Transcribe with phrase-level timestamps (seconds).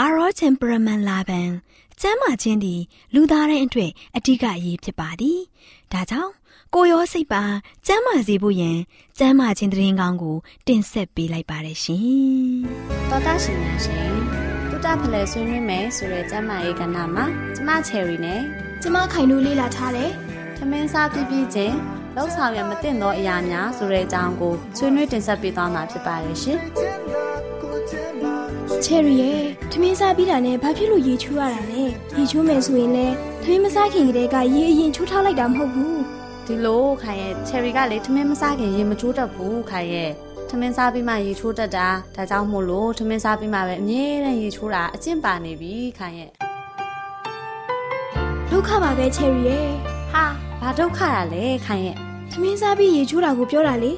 [0.00, 1.50] အာရော temperament လာပန်
[2.00, 2.80] ကျမ်းမာခြင်းသည်
[3.14, 5.38] လူသားတိုင်းအတွက်အထူးအရေးဖြစ်ပါသည်။
[5.92, 6.32] ဒါကြောင့်
[6.74, 7.42] ကိုရောစိတ်ပါ
[7.86, 8.78] ကျမ်းမာစေဖို့ယင်
[9.18, 12.58] ကျမ်းမာခြင်းတရင်ကောင်းကို တင်ဆက်ပေးလိုက်ပါတယ်ရှင်။
[13.10, 14.14] တော်တာရှင်များရှင်
[14.70, 18.40] တုတဖလဲဆွေးနွေးမယ်ဆိုတဲ့ကျမ်းမာရေးကဏ္ဍမှာကျမချယ်ရီနဲ့
[18.82, 20.10] ကျမခိုင်တို့လေ့လာထားတယ်။
[20.58, 21.76] သမင်းစားပြပြချင်း
[22.16, 26.58] လောက်ဆောင်ရမသိသောအရာများဆိုတဲ့အကြောင်းကိုဆွေးနွေးတင်ဆက်ပေးသွားမှာဖြစ်ပါတယ်ရှင်။
[28.84, 29.42] ချယ်ရီရဲ့
[29.72, 31.82] ထမင်းစားပြီးတာနဲ့ဘာဖြစ်လို့ရေချိုးရတာလဲ
[32.16, 36.00] ရေချိုးမယ်ဆိုရင်လည်းထမင်းမစားခင်ကတည်းကရေအရင်ချိုးထားလိုက်တာမဟုတ်ဘူး
[36.46, 40.10] ဒီလိုခိုင်ရဲ့ချယ်ရီကလေထမင်းမစားခင်ရေမချိုးတတ်ဘူးခိုင်ရဲ့
[40.50, 46.30] ထမင်းစားပြီးမှရေချိုးတတ်တာဒါကြောင့်မို့လို့ထမင်းစားပြီးမှပဲအမြဲတမ်းရေချိုးတာအကျင့်ပါနေပြီခိုင်ရဲ့
[48.50, 49.68] ဒုက္ခပါပဲချယ်ရီရဲ့
[50.12, 50.24] ဟာ
[50.60, 51.96] ဘာဒုက္ခရလဲခိုင်ရဲ့
[52.32, 53.92] ထမင်းစားပြီးရေချိုးတာကိုပြောတာလေ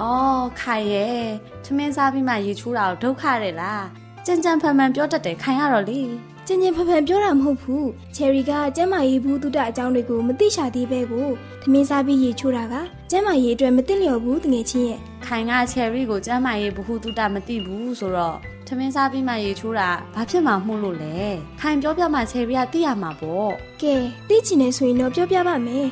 [0.00, 1.22] အော်ခိုင်ရဲ့
[1.64, 6.00] ထမင်းစားပြီးမှရေချိုးတာကိုဒုက္ခတယ်လား ကြံကြံဖန်ဖန်ပြောတတ်တယ်ခိုင်ရတော့လေ
[6.46, 11.28] ကြင်ကြင်ဖန်ဖန်ပြောတာမဟုတ်ဘူးချယ်ရီကကျမ်းမာရေးဘူးတုဒအကြောင်းတွေကိုမသိရှာသေးပဲကို
[11.62, 12.74] သမင်းစားပြီးရေချိုးတာက
[13.10, 18.36] ကျမ်းမာရေးအတွက်မသိလျော်ဘူးတငယ်ချင်းရဲ့ခိုင်ကချယ်ရီကိုကျမ်းမာရေးဘူးတုဒမသိဘူးဆိုတော့
[18.66, 21.16] သမင်းစားပြီးမှရေချိုးတာဘာဖြစ်မှမှုလို့လဲ
[21.60, 23.52] ခိုင်ပြောပြမှချယ်ရီကသိရမှာပေါ့
[23.82, 23.94] ကဲ
[24.28, 25.86] သိချင်နေဆိုရင်တော့ပြောပြပါမယ်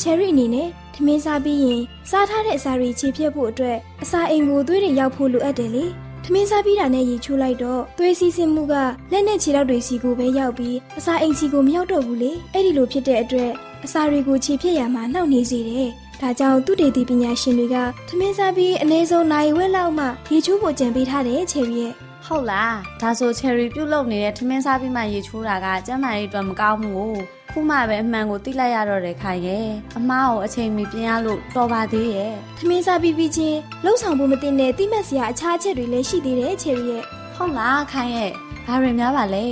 [0.00, 1.80] ချယ်ရီအနေနဲ့သမင်းစားပြီးရင်
[2.10, 5.84] စားထားတဲ့အစာတွေခြေဖြတ်ဖို့အတွက်အစာအိမ်ကိုသွေးတွေရောက်ဖို့လိုအပ်တယ်လေ
[6.28, 8.74] ထမင်းစားပြီးတာနဲ့ရေချိုးလိုက်တော့သွေးစီးဆင်းမှုက
[9.12, 13.50] လက်နဲ့ခြေထောက်တွေစီကိုပဲရောက်ပြီးအစာအိမ်စီကိုမရောက်တော့ဘူးလေအဲ့ဒီလိုဖြစ်တဲ့အတွက်
[13.84, 15.88] အစာတွေကိုခြေဖြတ်ရမှာနှောက်နေစေတယ်
[16.20, 17.76] ဒါကြောင့်သူတေသီပညာရှင်တွေက
[18.08, 21.92] ထမင်းစားပြီးအနည်းဆုံးနိုင်ဝက်လောက်မှရေချိုးဖို့ကြံပေးထားတယ်ချယ်ရီရဲ့
[22.26, 27.18] ဟုတ်လားဒါဆိုချယ်ရီပြုတ်လုပ်နေတဲ့ထမင်းစားပြီးမှရေချိုးတာကကျန်းမာရေးအတွက်မကောင်းဘူး
[27.50, 29.66] ခုမှပဲအမှန်ကိုသိလိုက်ရတော့တယ်ခိုင်ရဲ့
[29.98, 37.04] အမားကိုအချိန်မီပြင်ရလို့တော်ပါသေးရဲ့ထမင်းစားပြီးပြီးချင်းလှုပ်ဆောင်ဖို့မတင်တဲ့တိမက်စရာအခြားချက်တွေလည်းရှိသေးတယ်ချယ်ရီရဲ့
[37.36, 38.32] ဟုတ်လားခိုင်ရဲ့
[38.66, 39.46] ဘာတွေများပါလဲ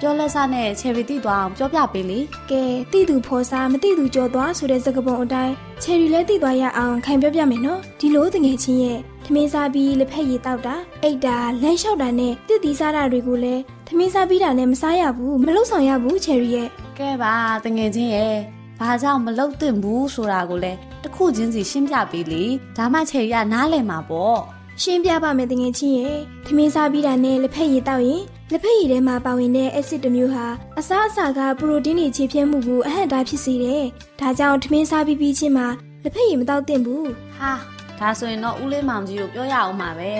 [0.00, 2.62] ပြောလက်စားနဲ့ချယ်ရီတိသွားအောင်ပြောပြပေးလေကဲ
[2.92, 16.68] တိသူဖော်စားမတိသူကြော်သွားဆိုတဲ့စကားပုံအတိုင်းချယ်ရီလည်းတိသွားရအောင်ခိုင်ပြောပြမယ်နော်ဒီလိုတငယ်ချင်းရဲ့ထမင်းစားပြီးလက်ဖက်ရည်တောက်တာအိတ်တာလမ်းလျှောက်တာနဲ့တစ်တီစားတာတွေကိုလည်း ထမင်းစားပြီးတာနဲ့မစားရဘူးမလုပ်ဆောင်ရဘူးချယ်ရီရဲ့
[16.98, 17.34] ကဲပါ
[17.64, 18.36] တငယ်ချင်းရဲ့
[18.78, 22.44] ဘာကြောင့်မလုပ်သင့်ဘူးဆိုတာကိုလည်းတခုချင်းစီရှင်းပြပေးလေ
[22.76, 24.38] ဒါမှချေရနားလည်မှာပေါ့
[24.82, 28.22] ရှင်းပြပါမယ်တငယ်ချင်းရဲ့ထမင်းစားပြီးတာနဲ့လက်ဖက်ရည်တောက်ရင်
[28.52, 30.46] လက်ဖက်ရည်ထဲမှာပါဝင်တဲ့အက်ဆစ်တစ်မျိုးဟာ
[30.78, 33.84] အစားအစာကပရိုတင်းတွေခြေဖြတ်မှုကိုအဟန့်တားဖြစ်စေတယ်
[34.20, 35.66] ဒါကြောင့်ထမင်းစားပြီးပြီးချင်းမှာ
[36.02, 37.52] လက်ဖက်ရည်မတောက်သင့်ဘူးဟာ
[38.00, 40.12] ဒါဆိုရင်တော့ဦးလေးမောင်ကြီးကိုပြောရအောင်ပါပဲ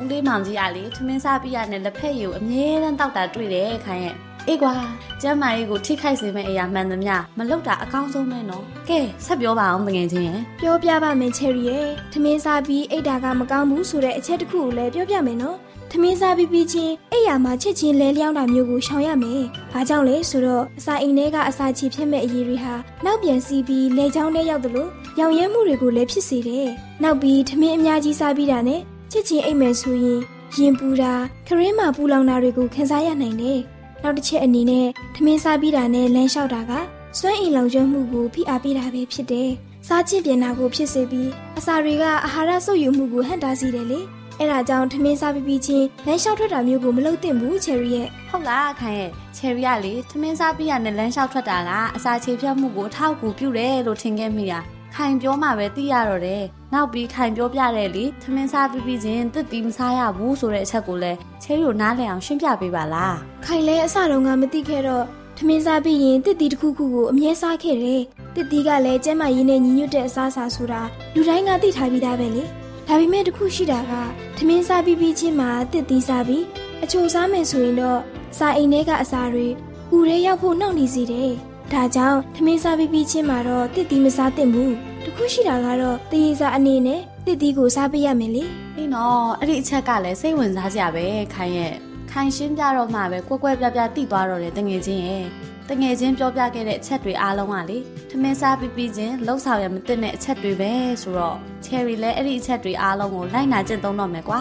[0.00, 4.16] ဦးလေးမောင်ကြီးကလေထမင်းစားပြီးရတဲ့လက်ဖက်ရည်ကိုအမြဲတမ်းတောက်တာတွေ့တယ်ခိုင်းရဲ့
[4.48, 4.74] အေးကွာ
[5.22, 15.56] ကျမ်းမာရေးကိုထိခိုက်စေမယ့်အရာမှန်သမျှမလုပ်တာအကောင်းဆုံးပဲနော်ကဲဆက်ပြောပါအောင်တကယ်ချင်းရယ်ပြောပြပါမယ်ချယ်ရီရယ်ထမင်းစားပြီးအိတ်တာကမကောင်းဘူးဆိုတဲ့အချက်တစ်ခုကိုလည်းပြောပြမယ်နော်
[15.90, 19.42] ထမင်းစားပြီးပြီးချင်းအိယာမှာချစ်ချင်းလဲလျောင်းတာမျိုးကိုရှောင်ရမယ်။
[19.72, 22.74] ဘာကြောင့်လဲဆိုတော့အစာအိမ်ထဲကအစာချေဖြစ်မဲ့အရေးတွေဟာ
[23.04, 24.90] နောက်ပြန်စီးပြီးလေချောင်းထဲရောက်တယ်လို့
[25.20, 26.68] ရောင်ရဲမှုတွေကိုလည်းဖြစ်စေတယ်။
[27.02, 28.80] နောက်ပြီးထမင်းအများကြီးစားပြီးတာနဲ့
[29.12, 30.20] ချစ်ချင်းအိမ်မယ်ဆိုရင်
[30.56, 31.12] ရင်ပူတာ
[31.46, 33.58] ခရင်းမာပူလောင်တာတွေကိုခံစားရနိုင်တယ်။
[34.02, 36.72] နောက်တစ်ချက်အနေနဲ့ထမင်းစားပြီးတာနဲ့လမ်းလျှောက်တာက
[37.18, 39.50] စွမ်းအင်လောင်ကျွမ်းမှုကိုဖိအားပေးတာပဲဖြစ်တယ်။
[39.88, 44.00] စားချင်ပြန်တာကိုဖြစ်စေပြီးအစာတွေကအာဟာရဆုပ်ယူမှုကိုဟန့်တားစေတယ်လေ။
[44.40, 54.60] အဲ့ဒါကြောင့်ထမင်းစားပြီးပြီးချင်းလမ်းလျှောက်ထွက်တာမျိုးကိုမလုပ်သင့်ဘူးချယ်ရီရဲ့ဟုတ်လားခိုင်ရဲ့ချယ်ရီကလေထမင်းစားပြီးရနဲ့လမ်းလျှောက်ထွက်တာကအစာချေဖြတ်မှုကိုအထောက်အကူပြုတယ်လို့ထင်ခဲ့မိတာ
[54.94, 56.42] ခိုင်ပြောမှပဲသိရတော့တယ်
[56.72, 65.04] နောက်ပြီးခိုင်ပြောပြတဲ့လေထမင်းစားပြီးပြီးချင်းတစ်တီမစားရဘူးဆိုတဲ့အချက်ကိုလည်းချယ်ရီကိုနားလည်အောင်ရှင်းပြပေးပါလားခိုင်လဲအစတုန်းကမသိခဲ့တော့
[65.38, 68.02] ထမင်းစားပြီးရင်တစ်တီတစ်ခုခုကိုအမြဲစားခဲ့တယ်။
[68.34, 70.80] တစ်တီကလည်းကျဲမရင်းနဲ့ညီညွတ်တဲ့အစားအစာဆိုတာ
[71.14, 72.44] လူတိုင်းကသိထားပြီးသားပဲလေ။
[72.90, 73.92] ဒါပေမဲ့တစ်ခုရှိတာက
[74.36, 76.44] ထမင်းစားပြီးပြီးချင်းမှာတစ်တီစားပြီး
[76.84, 78.00] အချိုစားမယ်ဆိုရင်တော့
[78.38, 79.46] စာအိမ်ထဲကအစာတွေ
[79.90, 81.30] ပူရဲရောက်ဖို့နှောင့်နှေးစေတယ်။
[81.72, 84.72] ဒါကြောင့်ထမင်းစားပြီးပြီးချင်းမှာတော့တစ်တီမစားသင့်ဘူး။
[85.04, 88.44] တစ်ခုရှိတာကတော့တရေစာအနေနဲ့တစ်တီကိုစားပေးရမယ်လေ။
[88.76, 91.74] အေးနော်အဲ့ဒီအချက်ကလည်းစိတ်ဝင်စားစရာပဲခိုင်ရဲ့
[92.10, 95.24] ခိုင်ရှင်းပြတော့မှပဲကွက်ကွက်ပြပြတိသွားတော့တယ်တငယ်ချင်းရဲ့
[95.68, 97.78] တငယ်ချင်းပြောပြခဲ့တဲ့အချက်တွေအားလုံးကလေ
[98.10, 100.72] ထမင်းစားပြီးပြီးချင်းလှုပ်ဆောင်ရမသိတဲ့အချက်တွေပဲ
[101.02, 104.40] ဆိုတော့ချယ်ရီလည်းအဲ့ဒီအချက်တွေအားလုံးကိုလိုက်နာကျင့်သုံးတော့မယ်ကွာ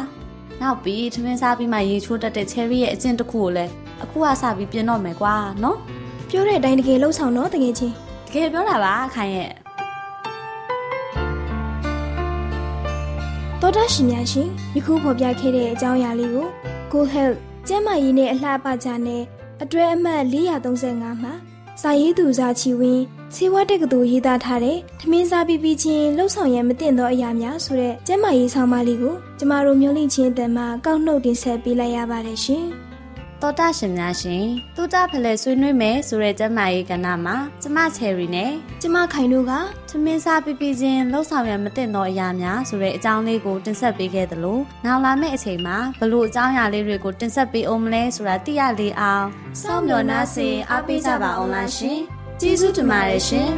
[0.62, 3.72] နောက်ပြီးထမင်းစားပြီးမှရေချိုးတတ်တဲ့ချယ်ရီရဲ့အကျင့်တစ်ခုကိုလည်း
[4.04, 5.78] အခုကစပြီးပြင်တော့မယ်ကွာနော်
[6.30, 7.94] ပြောတဲ့အတိုင်းတကယ်လှုပ်ဆောင်တော့တကယ်ချင်း
[8.28, 9.52] တကယ်ပြောတာပါခိုင်ရဲ့
[13.62, 16.48] သောတာရှင်များရှင်ယခုဖော်ပြခဲ့တဲ့အကြောင်းအရာလေးကို
[16.92, 17.38] Go Health
[17.68, 19.24] ကျန်းမာရေးနဲ့အလှပကြနဲ့
[19.64, 20.24] အတွဲအမှတ်
[20.74, 21.34] 435မှာ
[21.82, 23.04] စာရေးသူဇာချီဝင်း
[23.36, 32.68] ဆေးဝါးတက္ကသိုလ်ရေးသားထားတဲ့ထမင်းစားပြီးပြီးချင်းလှုပ်ဆောင်ရန်မသင့်သောအရာများဆိုတဲ့ကျန်းမာရေးဆောင်မလေးကိုကျမတို့မျိုးလင့်ချင်းအတန်မှာကောက်နှုတ်တင်ဆက်ပေးလိုက်ရပါတယ်ရှင်။
[33.42, 34.46] တော်တာရှင်များရှင်
[34.76, 38.52] တူတာဖလဲဆွေးနွေးမယ်ဆိုတဲ့ကျမရေးကဏ္ဍမှာကျမချယ်ရီနဲ့
[38.82, 39.54] ကျမခိုင်တို့က
[39.90, 49.26] သမင်းစားပြပြချင်းလှုပ်ဆောင်ရမသင့်သောအရာများဆိုတဲ့အကြောင်းလေးကိုတင်ဆက်ပေးခဲ့သလိုနောက်လာမယ့်အချိန်မှာဘလို့အကြောင်းအရာလေးတွေကိုတင်ဆက်ပေးအောင်မလဲဆိုတာသိရလေအောင်
[49.62, 52.00] စောင့်မျှော်နှားစေအားပေးကြပါအောင်လားရှင်
[52.40, 53.50] ကျေးဇူးတင်ပါတယ်ရှင်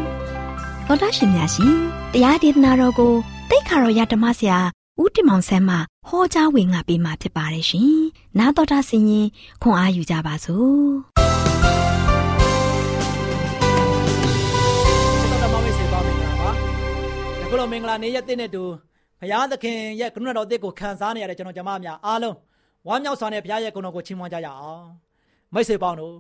[0.88, 1.76] သောတာရှင်များရှင်
[2.14, 3.14] တရားဒေသနာတော်ကို
[3.50, 4.60] တိတ်ခါတော်ရဓမ္မဆရာ
[5.04, 5.76] ဦးတင်မောင်ဆန်းမှ
[6.08, 7.94] ဟောကြားဝင်ငါပေးมาဖြစ်ပါတယ်ရှင်။
[8.40, 9.28] နာတော်တာဆင်ရင်
[9.62, 10.84] ခွန်အားယူကြပါစို့။
[15.32, 16.50] တော်တော်မောင်မိတ်ဆွေပေါင်းမင်္ဂလာပါ။
[17.44, 18.64] အခုလိုမင်္ဂလာနေ့ရက်တဲ့နဲ့တူ
[19.20, 22.36] ဘုရားသခင်ရဲ့ကရုဏာတော်တစ်ကိုခံစားနေရတဲ့ကျွန်တော်ကြမများအားလုံး
[22.88, 24.86] ဝမ်းမြောက်စွာနဲ့ဘုရားရဲ့ကုဏကိုချီးမွမ်းကြရအောင်။
[25.54, 26.16] မိတ်ဆွေပေါင်းတို့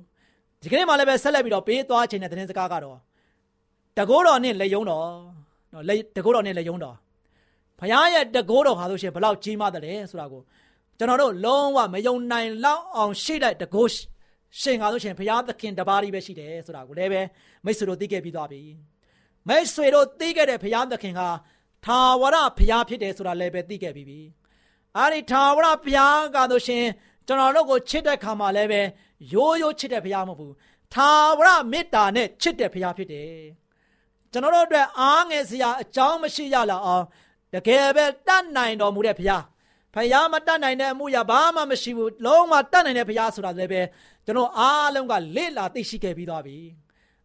[0.61, 2.97] ဒီကနေ့မှလည်းပဲဆက်လက်ပြီးတော့ပေးသွားခြင်းတဲ့သတင်းစကားကတော့
[3.97, 5.07] တကိုးတော်နဲ့လက်ယုံတော်
[5.73, 6.95] နော်လက်တကိုးတော်နဲ့လက်ယုံတော်
[7.79, 10.41] ဘုရားရဲ့တကိုးတော်ဟာဆိုရှင်ဘလောက်ကြီးမားတယ်လဲဆိုတာကို
[10.97, 13.91] ကျွန်တော်တို့လုံးဝမယုံနိုင်လောက်အောင်ရှိတဲ့တကိုး
[14.59, 17.21] ရှင်ကားဆိုရှင်ဘုရားသခင်တပါးကြီးပဲရှိတယ်ဆိုတာကိုလည်းပဲ
[17.65, 18.61] မိတ်ဆွေတို့သိခဲ့ပြီးသွားပြီ။
[19.47, 21.27] မိတ်ဆွေတို့သိခဲ့တဲ့ဘုရားသခင်ဟာ
[21.85, 24.19] ထာဝရဘုရားဖြစ်တယ်ဆိုတာလည်းပဲသိခဲ့ပြီးပြီ။
[24.97, 26.85] အဲဒီထာဝရဘုရားကဆိုရှင်
[27.27, 28.81] ကျွန်တော်တို့ကိုချစ်တဲ့ခါမှာလည်းပဲ
[29.33, 30.53] ရိုးရိုးချစ်တဲ့ဘုရားမဟုတ်ဘူး။
[30.93, 33.33] ထာဝရမေတ္တာနဲ့ချစ်တဲ့ဘုရားဖြစ်တယ်။
[34.31, 37.05] ကျွန်တော်တို့အတွက်အားငယ်စရာအကြောင်းမရှိရလာအောင်
[37.53, 39.43] တကယ်ပဲတတ်နိုင်တော်မူတဲ့ဘုရား
[39.93, 43.81] ဖယားမတတ်နိုင်တဲ့အမှုရာဘာမှမရှိဘူးလုံးဝတတ်နိုင်တဲ့ဘုရားဆိုတာလည်းပဲ
[44.25, 46.57] ကျွန်တော်အားလုံးကလေ့လာသိရှိခဲ့ပြီးသွားပြီ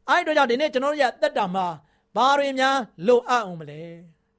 [0.08, 1.66] အဲ့ဒီတော့ကြောင့်ဒီနေ့ကျွန်တော်တို့ရတက်တာမှာ
[2.16, 2.76] ဘာတွေများ
[3.06, 3.80] လိုအပ်အောင်မလဲ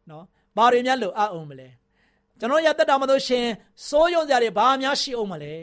[0.09, 0.23] နော်
[0.57, 1.67] ဘာတွေများလိုအပ်အောင်မလဲ
[2.39, 3.45] ကျွန်တော်ရတက်တာမှာလို့ရှင်
[3.87, 5.55] စိုးရုံစရာတွေဘာများရှိအောင်မလဲ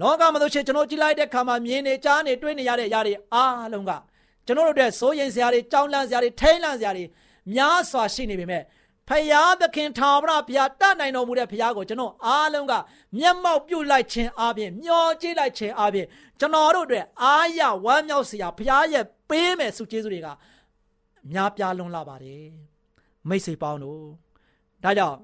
[0.00, 3.92] လောကမှာလို့ရှင်ကျွန်တော်ကြည့်လိုက်တဲ့ခါမှာမြင်နေကြားနေတွေ့နေရတဲ့အရာတွေအားလုံးက
[4.46, 7.04] ကျွန်တော်တို့အတွက်စိုးရင်စရာတွေကြောင်းလန့်စရာတွေထိန်းလန့်စရာတွေ
[7.54, 8.62] များစွာရှိနေပေမဲ့
[9.08, 12.72] ဖယားသခင်ထာဝရဘုရားတတ်နိုင်တော်မူတဲ့ဘုရားကိုကျွန်တော်အားလုံးက
[13.18, 16.06] မျက်မှောက်ပြုလိုက်ခြင်းအပြင်မျောကြည့်လိုက်ခြင်းအပြင်
[16.38, 20.34] ကျွန်တော်တို့အတွက်အားရဝမ်းမြောက်စရာဘုရားရဲ့ပေးမဲ့ဆုကျေးဇူးတွေကအ
[21.30, 22.46] များပြားလွန်းလာပါတယ်
[23.28, 24.02] မိတ်ဆွေပေါင်းတို့
[24.84, 25.18] ဒါကြောင့်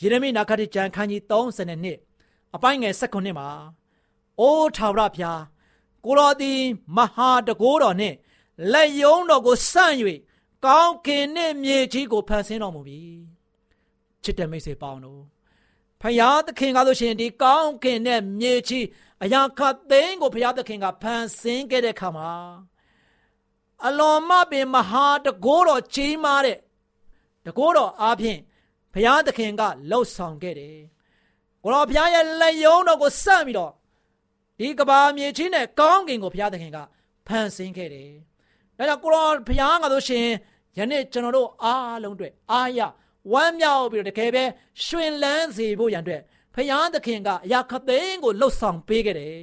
[0.00, 1.22] ယေရမိနာခတိကျမ်းခန်းကြီး
[1.90, 3.48] 32အပိုင်းငယ်16မှာ
[4.40, 5.42] အိုးထာဝရဘုရား
[6.04, 6.60] ကိုတော်သည်
[6.96, 8.16] မဟာတကိုးတော်နှင့်
[8.72, 9.94] လက်ယုံတော်ကိုစန့်၍
[10.64, 13.00] ကောင်းကင်နှင့်မြေကြီးကိုဖန်ဆင်းတော်မူပြီ
[14.22, 15.22] ချစ်တဲ့မိတ်ဆွေပေါင်းတို့
[16.00, 18.86] ဖယားသခင်ကားလို့ရှိရင်ဒီကောင်းကင်နဲ့မြေကြီး
[19.22, 22.32] အရာခတ်သိန်းကိုဖယားသခင်ကဖန်ဆင်းခဲ့တဲ့ခါမှာ
[23.86, 26.58] အလွန်မပင်မဟာတကိုးတော်ကြီးမားတဲ့
[27.46, 28.40] တကိုးတော်အားဖြင့်
[28.94, 30.78] ဖယားသခင်ကလှုပ်ဆောင်ခဲ့တယ်
[31.62, 33.72] ကိုတော်ဖယားရဲ့လက်ယုံတော်ကိုစမ်းပြီးတော့
[34.58, 36.78] ဒီကဘာမြေကြီးနဲ့ကောင်းကင်ကိုဖယားသခင်က
[37.26, 38.10] ဖန်ဆင်းခဲ့တယ်
[38.78, 40.28] ဒါကြောင့်ကိုတော်ဖယားကဆိုရှင်
[40.78, 42.80] ယနေ့ကျွန်တော်တို့အားလုံးအတွက်အားရ
[43.32, 44.44] ဝမ်းမြောက်ပြီးတော့တကယ်ပဲ
[44.84, 46.22] ရွှင်လန်းစေဖို့ရန်အတွက်
[46.54, 49.38] ဖယားသခင်ကအရာခသိန်းကိုလှုပ်ဆောင်ပေးခဲ့တယ်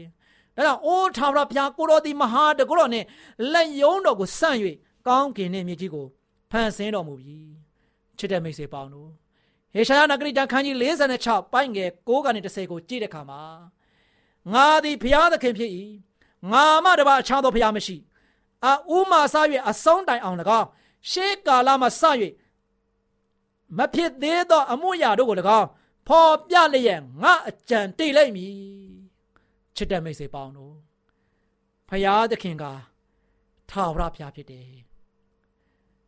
[0.56, 3.06] ။ဒါကြောင့်အိုးထာဝရဘုရားကိုတော်ဒီမဟာတကုတော်နဲ့
[3.54, 4.58] လက်ယုံတော်ကိုစန့်၍
[5.08, 6.06] ကောင်းကင်နဲ့မြေကြီးကို
[6.52, 7.38] ဖန်ဆင်းတော်မူပြီ။
[8.18, 9.10] ချစ်တဲ့မိတ်ဆွေပေါင်းတို့
[9.74, 10.76] ဟေရှာယနဂရိကျမ်းခန်းကြီး
[11.16, 13.42] 46ပိုင်းငယ်6ကနေ10ကိုကြည့်တဲ့အခါမှာ
[14.54, 15.72] ငါသည်ဘုရားသခင်ဖြစ်၏
[16.52, 17.96] ငါမှတပါအခြားသောဘုရားမရှိ
[18.66, 19.36] အဥမာဆ၍
[19.70, 20.68] အဆုံးတိုင်အောင်၎င်း
[21.10, 22.02] ရှေးကာလမှဆ၍
[23.78, 25.68] မဖြစ်သေးသော အမှုရာတို့ကို၎င်း
[26.08, 28.56] ဖော်ပြလျက်ငါအကြံတိတ်လိုက်မည်
[29.76, 30.76] ချစ်တဲ့မိတ်ဆွေပေါင်းတို့
[31.90, 32.64] ဖရာသခင်က
[33.70, 34.70] ထာဝရဘုရားဖြစ်တယ်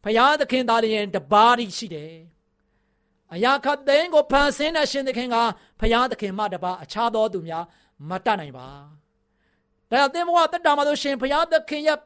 [0.03, 2.13] ဖရာသခင်သားလည်းတပါးရှိတယ်
[3.33, 5.35] အရာခတ်သိန်းကိုဖန်ဆင်းတဲ့ရှင်သခင်က
[5.79, 7.65] ဖရာသခင်မှတပါးအခြားသောသူများ
[8.09, 8.67] မတတ်နိုင်ပါ
[9.89, 12.00] ဒါကြောင့်သင်ဘဝတက်တာမှာဆိုရှင်ဘုရားသခင်ရဲ့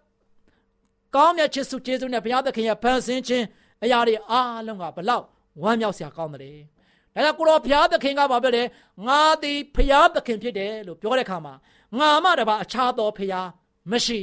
[1.16, 3.46] ကောင်းမြတ်ချစ်စုကျေးဇူးနဲ့ဘုရားသခင်ရဲ့ဖန်ဆင်းခြင်း
[3.84, 5.26] အရာတွေအားလုံးကဘလောက်
[5.62, 6.60] ဝမ်းမြောက်စရာကောင်းတယ်။
[7.16, 8.64] ဒါကြောင့်ကိုတော်ဘုရားသခင်ကဘာပြောလဲ
[9.08, 11.54] ငါသည်ဘုရားသခင်ဖြစ်တယ်လို့ပြောတဲ့အခါမှာ
[12.00, 13.48] ငါမှတပါအခြားသောဘုရား
[13.92, 14.20] မရှိ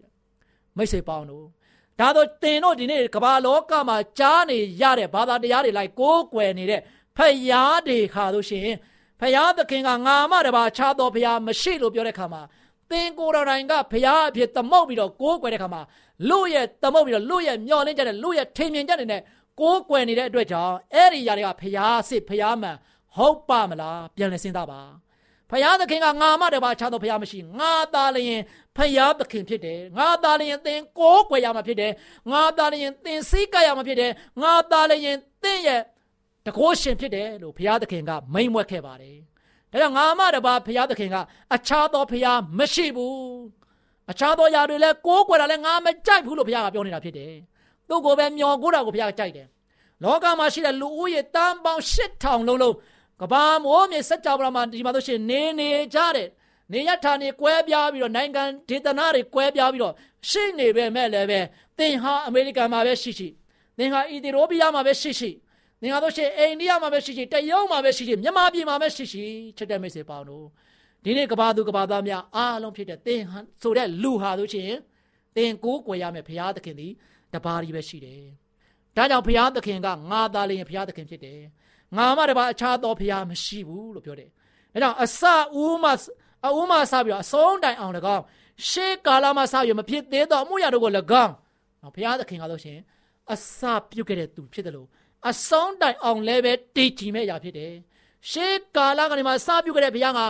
[0.00, 0.10] တဲ့
[0.76, 1.46] မိတ်ဆွေပေါင်းတို့
[2.00, 6.80] ဒါတော့တင်တို့ဒီနေ့ကမ္ဘာလောကမှာကြားနေရတဲ့ဘာသာတရားတွေလိုက်ကိုးကွယ်နေတဲ့
[7.16, 7.18] ဖ
[7.50, 8.76] ယားတွေခါလို့ရှိရင်
[9.20, 12.63] ဖယားသခင်ကငါမှတပါအခြားသောဘုရားမရှိလို့ပြောတဲ့အခါမှာသ
[13.00, 15.82] င်ကိုယ်တော်တိုင်ကဘုရားအဖြစ်သမုတ်ပြီးတော့ကိုးကွယ်တဲ့ခါမှာ
[16.28, 19.08] လူရဲ့သမုတ်ပြီးတော့လူရဲ့မျောလင်းကြတဲ့လူရဲ့ထိန်မြင်ကြတဲ့
[19.60, 22.76] ကိုးကွယ်နေတဲ့အတွက်ကြောင့်အဲ့ဒီຢာတွေကဘုရားစစ်ဘုရားမှန်
[23.16, 24.80] ဟုတ်ပါမလားပြန်လည်စဉ်းစားပါ
[25.50, 28.40] ဘုရားသခင်ကငါမှတပါခြားသောဘုရားမရှိငါသားလျင်
[28.76, 31.92] ဖယားသခင်ဖြစ်တယ်ငါသားလျင်သင်ကိုးကွယ်ရမှာဖြစ်တယ်
[32.30, 35.80] ငါသားလျင်သင်စိတ်ကရမှာဖြစ်တယ်ငါသားလျင်သင်ရဲ့
[36.46, 39.16] တကောရှင်ဖြစ်တယ်လို့ဘုရားသခင်ကမိန့်မွက်ခဲ့ပါတယ်
[39.74, 41.16] ဒါကြောင့်ငါမှတပါဘုရားသခင်က
[41.54, 43.18] အခြားသောဘုရားမရှိဘူး
[44.10, 47.32] အခြားသောຢာတွေလည်းကိုးကွယ်တာလည်းငါမကြိုက်ဘူးလို့ဘုရားကပြောနေတာဖြစ်တယ်
[47.88, 49.46] သူ့ကိုပဲမျောကိုးတာကိုဘုရားကကြိုက်တယ်
[50.02, 52.74] လောကမှာရှိတဲ့လူဦးရေတန်ပေါင်း8000လုံးလုံး
[53.20, 56.28] ကဘာမိုးမြေစัจ java မှာဒီမှာဆိုရှင်နေနေကြတဲ့
[56.72, 59.94] နေရထာနေကွဲပြားပြီးတော့နိုင်ငံဒေသနာတွေကွဲပြားပြီးတော့
[60.28, 61.40] ရှိနေပဲမဲ့လည်းပဲ
[61.78, 63.28] သင်ဟာအမေရိကန်မှာပဲရှိရှိ
[63.78, 65.30] သင်ဟာအီသီယိုးပီးယားမှာပဲရှိရှိ
[65.84, 69.24] သင်ဟာတို့ရှိအိန္ဒိယမှာပဲရှိရှိတရုတ်မှာပဲရှိရှိမြန်မာပြည်မှာပဲရှိရှိ
[69.56, 70.46] ချစ်တဲ့မိတ်ဆွေပေါင်းတို့
[71.04, 74.74] ဒီနေ့ကဘာသူကဘာသားများအားလုံးဖြစ်တဲ့သင်ဟာဆိုတဲ့လူဟာတို့ချင်း
[75.36, 76.92] သင်ကိုးကွယ်ရမယ်ဘုရားသခင်သည်
[77.34, 78.22] တပါးကြီးပဲရှိတယ်။
[78.96, 81.40] ဒါကြောင့်ဘုရားသခင်ကငါသားလျင်ဘုရားသခင်ဖြစ်တယ်။
[81.96, 84.30] ငါမှတပါအခြားသောဘုရားမရှိဘူးလို့ပြောတယ်။
[84.72, 85.22] ဒါကြောင့်အစ
[85.62, 85.90] ဦးမှ
[86.46, 88.24] အဦးမှစပြီးတော့အဆုံးတိုင်အောင်၎င်း
[88.68, 90.92] ရှေးကာလမှစပြီးမဖြစ်သေးသောအမှုရာတို့ကို၎
[91.24, 91.32] င်း
[91.94, 92.78] ဘုရားသခင်ကလို့ရှင်
[93.32, 93.60] အစ
[93.90, 94.88] ပြုတ်ခဲ့တဲ့သူဖြစ်တယ်လို့
[95.30, 97.72] အဆုံးတိုင်အောင်လည်းပဲတည်ကြည်မဲ့အရာဖြစ်တယ်။
[98.30, 100.20] ရှေးကာလကနေမှစပြုတ်ခဲ့တဲ့ဘုရားက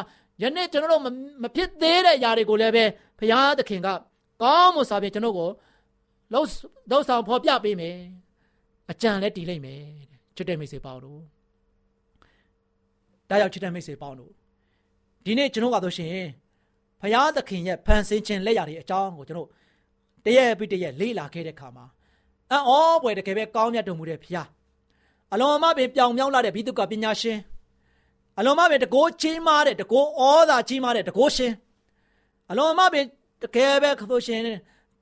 [0.43, 1.03] ယနေ့ကျွန်တော်တို့
[1.43, 2.85] မဖြစ်သေးတဲ့အရာတွေကိုလည်းပဲ
[3.19, 3.89] ဘုရားသခင်က
[4.43, 5.51] ကောင်းမှုစာဖြင့်ကျွန်တော်ကို
[6.33, 6.49] လှုပ်
[6.91, 7.97] လှုပ်ဆောင်ဖော်ပြပေးမယ်
[8.91, 9.83] အကြံလည်းတည်လိမ့်မယ်
[10.37, 11.21] ချစ်တဲ့မိတ်ဆွေပေါင်းတို့
[13.29, 14.33] ဒါကြောင့်ချစ်တဲ့မိတ်ဆွေပေါင်းတို့
[15.25, 16.15] ဒီနေ့ကျွန်တော်ကတော့ရှင်
[17.01, 19.49] ဘုရားသခင်ရဲ့ဖန်ဆင်းခြင်းလက်ရာတွေအကြောင်းကိုကျွန်တော်
[20.25, 21.85] တရက်ပြီးတရက်လေ့လာခဲ့တဲ့ခါမှာ
[22.51, 22.73] အံ့ဩ
[23.03, 24.49] ပွေတကယ်ပဲကောင်းမြတ်တော်မူတဲ့ဘုရား
[25.35, 27.39] အလွန်အမပင်ပြောင်မြောက်လာတဲ့ဘိသုကပညာရှင်
[28.39, 31.53] အလွန်အမပင်တကိုးကြီးမားတဲ့တကိုးဩသာကြီးမားတဲ့တကိုးရှင်
[32.51, 33.05] အလွန်အမပင်
[33.43, 34.41] တကယ်ပဲခသို့ရှင်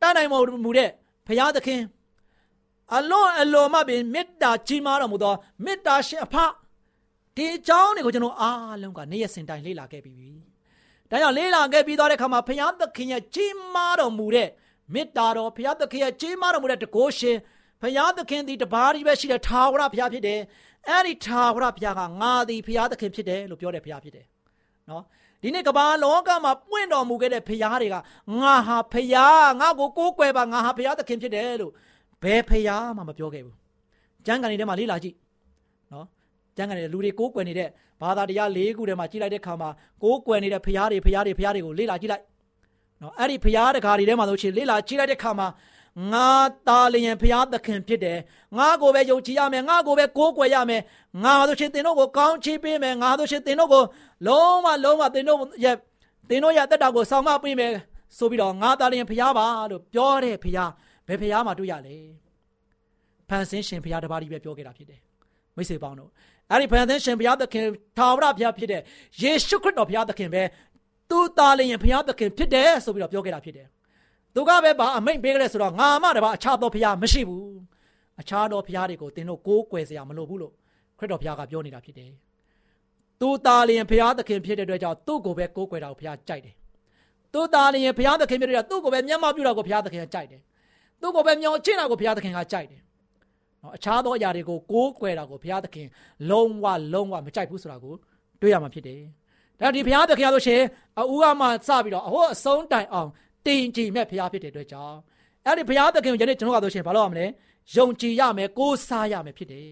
[0.00, 0.30] တတ်နိုင်
[0.64, 0.90] မူတဲ့
[1.26, 1.80] ဘုရားသခင်
[2.94, 5.34] အလွန်အလွန်မှပင်မေတ္တာကြီးမားတော်မူသော
[5.64, 6.36] မေတ္တာရှင်အဖ
[7.36, 10.30] ဒီအကြောင်းတွေကိုကျွန်တော်အားလုံးကနေရစင်တိုင်းလေ့လာခဲ့ပြီးပြီ။
[11.10, 14.48] ဒါကြောင့်လေ့လာခဲ့ပြီးတော့တဲ့အခါမှာဘုရားသခင်ရဲ့ကြီးမားတော်မူတဲ့
[14.94, 17.36] မေတ္တာတော်ဘုရားသခင်ရဲ့ကြီးမားတော်မူတဲ့တကိုးရှင်
[17.82, 20.40] ဘုရားသခင်ဒီတပါးဒီပဲရှိတဲ့ထာဝရဘုရားဖြစ်တယ်။
[20.88, 24.24] အဲ့ဒီထာဝရဘုရားကငါသည်ဘုရားသခင်ဖြစ်တယ်လို့ပြောတဲ့ဘုရားဖြစ်တယ်။
[24.90, 25.02] နော်
[25.42, 27.96] ဒီနေ့ကမ္ဘာလောကမှာပွင့်တော်မူခဲ့တဲ့ဘုရားတွေက
[28.40, 31.72] ငါဟာဘုရားငါ့ကိုကိုးကွယ်ပါငါဟာဘုရားသခင်ဖြစ်တယ်လို့
[32.22, 33.56] ဘယ်ဖရားမှမပြောခဲ့ဘူး
[34.26, 35.16] ကျမ်းဂန်တွေထဲမှာလေ့လာကြည့်
[35.92, 36.06] နော်
[36.56, 37.68] ကျမ်းဂန်တွေလူတွေကိုးကွယ်နေတဲ့
[38.02, 39.70] ဘာသာတရား၄ခုထဲမှာကြည့်လိုက်တဲ့အခါမှာ
[40.02, 42.24] ကိုးကွယ်နေတဲ့ဖရားတွေဖရားတွေဖရားတွေကိုလေ့လာကြည့်လိုက်
[43.02, 45.48] နော်အဲ့ဒီဖရားတကာတွေထဲမှာဆိုရှင်လေ့လာကြည့်လိုက်တဲ့အခါမှာ
[46.12, 46.28] ငါ
[46.66, 48.18] သားလျင်ဖရားသခင်ဖြစ်တယ်
[48.58, 50.82] ငါကိုပဲယုံကြည်ရမယ်ငါကိုပဲကိုးကွယ်ရမယ်
[51.24, 53.84] ငါဆိုရှင်သင်တို့ကိုကောင်းချီးပေးမယ်ငါဆိုရှင်သင်တို့ကို
[54.26, 55.76] လုံးဝလုံးဝသင်တို့ရဲ့
[56.28, 57.72] သင်တို့ရဲ့တက်တာကိုဆောင်မပေးမယ်
[58.18, 60.70] ဆိုပြီးတော့ငါသားလျင်ဖရားပါလို့ပြောတဲ့ဖရား
[61.08, 61.96] ဘယ်ဖရားမှတွေ့ရလဲ
[63.28, 65.00] ဖန်ဆင်းရှင်ဖရားတပါးကြီးပဲပြောခဲ့တာဖြစ်တယ်
[65.56, 66.10] မိတ်ဆွေပေါင်းတို့
[66.50, 67.66] အဲ့ဒီဖန်ဆင်းရှင်ဘုရားသခင်
[67.98, 68.80] ထာဝရဘုရားဖြစ်တဲ့
[69.22, 70.42] ယေရှုခရစ်တော်ဘုရားသခင်ပဲ
[71.10, 73.66] သူသားလျင်ဘုရားသခင်ဖြစ်တယ်ဆိုပြီးတော့ပြောခဲ့တာဖြစ်တယ်
[74.34, 77.46] သူကပဲဗာအမိန့်ပေးကြတယ်ဆိုတော့ငါမှတပါအခြားသောဘုရားမရှိဘူး
[78.20, 80.52] အခြားသောဘုရားတွေကိုသင်တို့ကိုးကွယ်စရာမလိုဘူးလို့
[80.98, 82.10] ခရစ်တော်ဘုရားကပြောနေတာဖြစ်တယ်
[83.20, 86.54] သူသားလျင်ဘုရားသခင်ဖြစ်တဲ့အတွက်ကြောင့်သူ့ကိုပဲကိုးကွယ်တာကိုဘုရားကြိုက်တယ်
[87.32, 90.40] သူသားလျင်ဘုရားသခင်ဖြစ်တဲ့အတွက်သူ့ကိုပဲမျက်မှောက်ပြုတာကိုဘုရားသခင်ကကြိုက်တယ်
[91.00, 92.80] သူ့ကိုပဲမျောချင်းတာကိုဘုရားသခင်ကကြိုက်တယ်
[93.62, 95.86] နော်အခြားသောအရာတွေကိုကိုးကွယ်တာကိုဘုရားသခင်
[96.30, 97.94] လုံးဝလုံးဝမကြိုက်ဘူးဆိုတာကို
[98.40, 99.00] တွေ့ရမှာဖြစ်တယ်
[99.60, 100.62] ဒါဒီဘုရားသခင်ဆိုရှင်
[100.98, 103.10] အူကမှစပြီးတော့အဟောအဆုံးတိုင်အောင်
[103.46, 104.96] တင်ကြည်မဲ့ဘုရားဖြစ်တဲ့အတွက်ကြောင့်
[105.46, 107.26] အဲ့ဒီဘုရားသခင်ကိုယနေ့ကျွန်တော်ကဆိုရှင်ဘာလို့ရမလဲ
[107.76, 109.68] ယုံကြည်ရမယ်ကိုးစားရမယ်ဖြစ်တယ်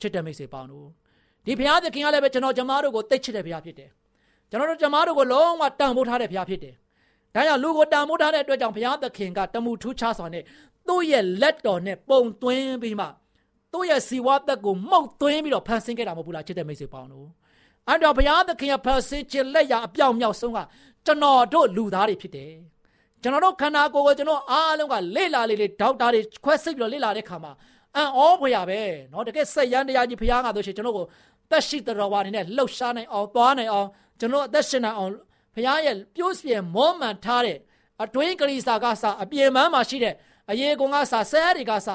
[0.00, 0.88] ချစ်တဲ့မိတ်ဆွေပေါင်းတို့
[1.44, 3.90] ဒီဘုရားသခင်ကလည်းပဲကျွန်တော်ကျမတို့ကိုသိချစ်တဲ့ဘုရားဖြစ်တယ်
[4.50, 6.74] ကျွန်တော်တို့ကျမတို့ကိုလုံးဝတန်ဖိုးထားတဲ့ဘုရားဖြစ်တယ်
[7.34, 10.42] ဒါကြောင့်လူကိုတန်ဖိုးထားတဲ့အတွက်ကြောင့်ဘုရားသခင်ကတမှုထူးခြားစွာနဲ့
[10.88, 13.06] သူ့ရဲ့လက်တော်နဲ့ပုံသွင်းပြီးမှ
[13.72, 17.28] သူ့ရဲ့စီဝါသက်ကိုမှုတ်သွင်းပြီးတော့ဖန်ဆင်းခဲ့တာမဟုတ်ဘူးလားချစ်တဲ့မိတ်ဆွေပေါင်းတို့
[17.88, 20.58] အဲ့တော့ဘုရားသခင်ရဲ့ဖန်ဆင်းခြင်းလက်ရအပြောင်မြောက်ဆုံးက
[21.06, 22.52] ကျွန်တော်တို့လူသားတွေဖြစ်တယ်
[23.25, 27.51] ကျွန်တော်တို့ခန္ဓာကိုယ်ကိုကျွန်တော်အားလုံးကလေ့လာလေလေဒေါက်တာတွေခွဲစိတ်ပြီးတော့လေ့လာတဲ့ခါမှာ
[27.95, 31.05] အံ့ဩဖွယ်ရပဲเนาะတကယ်စိတ်ရန်တရားကြီးဘုရားကဆိုရှင်ကျွန်တော်ကို
[31.51, 33.87] တက်ရှိတော်ဝါနေနဲ့လှုပ်ရှားနိုင်အောင်သွားနိုင်အောင်
[34.19, 35.11] ကျွန်တော်အသက်ရှင်နိုင်အောင်
[35.55, 37.57] ဘုရားရဲ့ပြိုးပြဲမောမှန်ထားတဲ့
[38.03, 40.15] အတွင်းကလေးစာကစအပြေမန်းမှာရှိတဲ့
[40.51, 41.89] အရေးကုံကစဆဲတွေကစ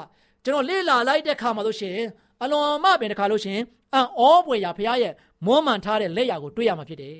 [0.44, 1.96] ကျွန်တော်လေ့လာလိုက်တဲ့ခါမှာလို့ရှင်
[2.42, 3.58] အလွန်မှပင်တခါလို့ရှင်
[3.94, 5.12] အံ့ဩဖွယ်ရဘုရားရဲ့
[5.46, 7.16] မောမှန်ထားတဲ့လက်ရာကိုတွေ့ရမှာဖြစ်တယ်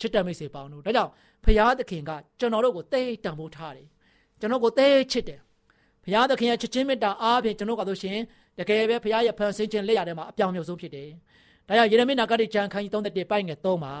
[0.00, 1.10] ချစ်တဲ့မိတ်ဆွေပေါင်းတို့ဒါကြောင့်
[1.47, 3.87] ဘုရားသခင်ကကျွန်တော်တို့ကိုသိတံပိုးထားတယ်
[4.39, 5.39] ကျွန်တော်ကိုသိချစ်တယ်
[6.03, 8.17] ဘုရားသခင်ရဲ့ချစ်ချင်းမေတ္တာအားဖြင့်ကျွန်တော်ကဆိုရှင်
[8.59, 11.09] တကယ်ပဲဘုရားရဲ့ဖန်ဆင်းခြင်းလက်ရထဲမှာအပြောင်မြုပ်ဆုံးဖြစ်တယ်
[11.67, 13.93] ဒါကြောင့်ယေရမိနာဂတိကျမ်းခန်းကြီး31ပိုက်ငယ်3မှာ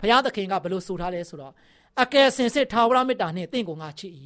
[0.00, 1.52] ဘုရားသခင်ကဘယ်လိုဆိုထားလဲဆိုတော့
[2.02, 4.12] အကယ်စင်စစ်ထာဝရမေတ္တာနှင့်တင့်ကိုငါချစ်၏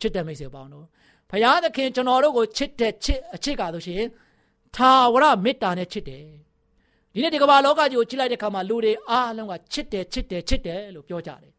[0.00, 0.86] ချစ်တဲ့မိတ်ဆွေပေါင်းတို့
[1.30, 4.02] ဘုရားသခင်ကျွန်တော်တို့ကိုချစ်တဲ့ချစ်အချစ်ကားဆိုရှင်
[4.76, 6.24] ထာဝရမေတ္တာနဲ့ချစ်တယ်
[7.14, 11.52] ဒီနေ့ဒီကမ္ဘာလောကကြီးကိုချစ်လိုက်တဲ့ခါမှာလူတွေအားလုံးကချစ်တယ်ချစ်တယ်ချစ်တယ်လို့ပြောကြတယ်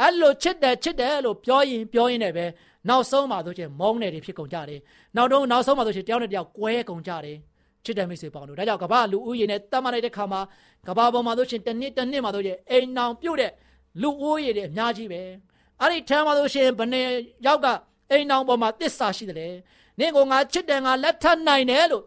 [0.00, 2.46] အဲ့လိုချစ်တယ်ချစ်တယ်လို့ပြောရင်ပြောရင်လည်းပဲ
[2.88, 4.80] နောက်ဆုံးမှာဆိုချင်မုန်းတယ်တွေဖြစ်ကုန်ကြတယ်
[5.16, 7.36] နောက်တော့နောက်ဆုံးမှာဆိုချင်တယောက်နဲ့တယောက်ကွဲကုန်ကြတယ်
[7.84, 10.40] ချစ်တယ်မိတ်ဆွေပေါင်းတို့ဒါကြောင့်ကမ္ဘာလူဦးရေနဲ့တတ်မှတ်လိုက်တဲ့ခါမှာ
[10.88, 13.52] ကမ္ဘာပေါ်မှာဆိုချင်တစ်နှစ်တစ်နှစ်မှာဆိုချင်အိမ်နောင်ပြုတ်တဲ့
[14.02, 15.20] လူဦးရေတွေအများကြီးပဲ
[15.80, 17.06] အဲ့ဒီထဲမှာဆိုရှင်ဘယ်နှစ်
[17.46, 17.66] ယောက်က
[18.10, 19.54] အိမ်နောင်ပေါ်မှာတစ္ဆာရှိတယ်
[19.98, 22.02] နင့်ကိုငါချစ်တယ်ငါလက်ထပ်နိုင်တယ်လို့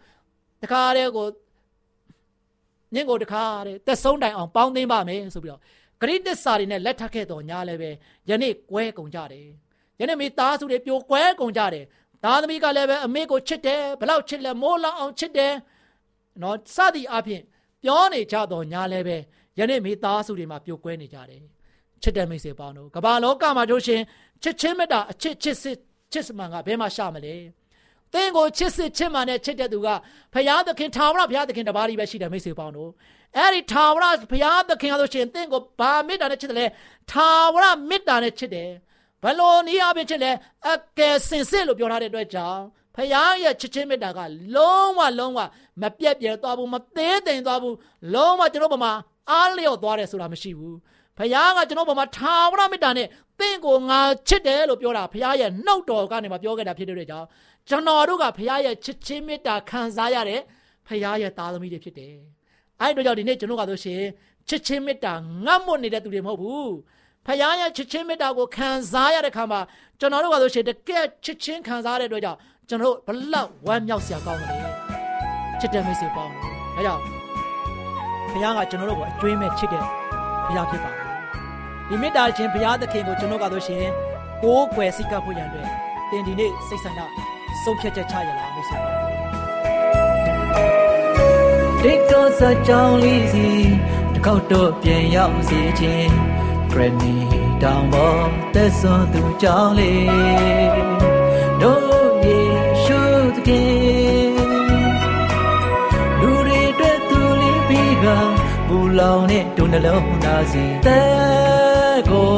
[0.62, 1.28] တခါတည်းကို
[2.94, 5.62] နင့်ကိုတခါတည်းသက်ဆုံးတိုင်အောင်ပေါင်းသိမ်းပါမယ်ဆိုပြီးတော့
[6.02, 7.92] ဂရိတစ္ဆာတွေနဲ့လက်ထပ်ခဲ့တော်ညာလည်းပဲ
[8.30, 9.48] ယနေ့ကွဲကုန်ကြတယ်
[10.00, 11.86] ယနေ့မိသားစုတွေပြိုကွဲကုန်ကြတယ်
[12.24, 15.54] သားသမီးကလည်းပဲအမေကိုချစ်တယ်ဘလောက်ချစ်လဲမိုးလောင်အောင်ချစ်တယ်
[16.42, 17.42] နော်စသည်အပြင်
[17.84, 19.18] ပြောနေကြတော့ညာလည်းပဲ
[19.60, 21.42] ယနေ့မိသားစုတွေမှာပြိုကွဲနေကြတယ်
[22.02, 24.02] ချစ်တဲ့မိတ်ဆွေပေါင်းတို့ကမ္ဘာလောကမှာတို့ရှင်
[24.44, 25.78] ချစ်ချင်းမေတ္တာအချစ်ချစ်စစ်
[26.12, 27.36] ချစ်စမှန်ကဘယ်မှာရှာမလဲ
[28.14, 29.88] သင်ကိုချစ်စစ်ချစ်မှန်နဲ့ချစ်တဲ့သူက
[30.34, 32.92] ဖရာသခင်ထာဝရဘုရားသခင်တပါးကြီးပဲရှိတယ်မိတ်ဆွေပေါင်းတို့
[33.38, 36.66] အဲ့ဒီထာဝရဘုရားသခင်ကဆိုရှင်သင်ကိုဘာမေတ္တာနဲ့ချစ်တယ်လဲ
[37.12, 38.70] ထာဝရမေတ္တာနဲ့ချစ်တယ်
[39.24, 40.32] ဘလို့နည်းအားဖြင့်ချစ်လဲ
[40.72, 42.62] အကယ်စင်စစ်လို့ပြောထားတဲ့အတွက်ကြောင့်
[42.96, 43.10] ဖခင်
[43.44, 44.20] ရဲ့ချစ်ချင်းမေတ္တာက
[44.56, 45.40] လုံးဝလုံးဝ
[45.82, 47.76] မပြတ်ပြဲသွားဘူးမသေးသိမ်သွားဘူး
[48.14, 48.92] လုံးဝကျွန်တော်ဘမှာ
[49.32, 50.78] အားလျော့သွားတယ်ဆိုတာမရှိဘူး
[51.18, 53.08] ဖခင်ကကျွန်တော်ဘမှာထာဝရမေတ္တာနဲ့
[53.40, 57.28] သင်ကိုငါချစ်တယ်လို့ပြောတာဖခင်ရဲ့နှုတ်တော်ကနေမှပြောခဲ့တာဖြစ်တဲ့အတွက်ကြောင့်
[57.70, 60.42] ကျွန်တော်တို့ကဖခင်ရဲ့ချစ်ချင်းမေတ္တာခံစားရတဲ့
[60.88, 62.16] ဖခင်ရဲ့သားသမီးတွေဖြစ်တယ်
[62.82, 64.02] အဲ့ဒီတော့ကြောင့်ဒီနေ့ကျွန်တော်ကဆိုရှင်
[64.50, 65.14] ချစ်ချင်းမေတ္တာ
[65.46, 66.72] ငတ်မွတ်နေတဲ့သူတွေမဟုတ်ဘူး
[67.26, 69.60] ဖခင်ရဲ့ချစ်ချင်းမေတ္တာကိုခံစားရတဲ့ခါမှာ
[70.00, 74.52] ကျွန်တော်တို့ကဆိုရှင်တကယ်ချစ်ချင်းခံစားရတဲ့အတွက်ကြောင့်ကျွန်တော်တို့ဘလောက်ဝမ်းမြောက်စရာကောင်းတယ်
[75.60, 77.02] ချစ်တဲ့မိတ်ဆွေပေါင်းဒါကြောင့်
[78.32, 79.84] ဘုရားကကျွန်တော်တို့ကိုအကျွေးမဲ့ချစ်တဲ့
[80.48, 81.06] ဘုရားဖြစ်ပါတယ်
[81.90, 83.86] ဒီမေတ္တာချင်းဘုရားသခင်ကိုကျွန်တော်ကဆိုရှင်
[84.44, 85.68] ကိုးကွယ်စိတ်ကပ်ဖို့ရန်အတွက်
[86.12, 87.02] တင်ဒီနေ့စိတ်ဆန္ဒ
[87.64, 89.15] ဆုံးဖြတ်ချက်ချရလားမိတ်ဆွေပေါင်း
[91.88, 93.48] တိတ်တော့စကြောင်းလေးစီ
[94.14, 96.14] တစ်ခေါက်တော့ပြန်ရောက်စီခြင်း
[96.72, 97.16] ဂရနီ
[97.64, 100.06] တောင်ပေါ်သက်စွန်သူကြောင်းလေး
[101.62, 102.40] တို့ယေ
[102.84, 103.00] ရှု
[103.36, 104.34] သခင်
[106.22, 108.06] လူတွေအတွက်သူလေးပြီးက
[108.68, 112.36] ဘူလောင်နဲ့ဒုနှလုံးသားစီတဲ့ကို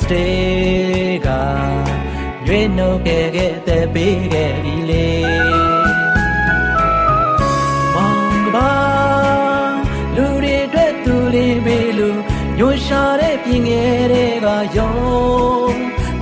[0.00, 1.28] စတေးက
[2.46, 5.57] ရွေးနှုတ်ခဲ့ခဲ့တဲ့ပေးခဲ့ပြီလေ
[12.88, 14.46] ရှာတဲ့ပြင်ငယ်တွေက
[14.76, 14.92] ယုံ